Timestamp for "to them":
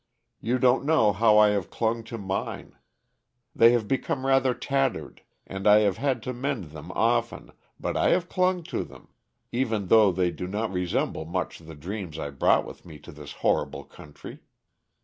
8.63-9.09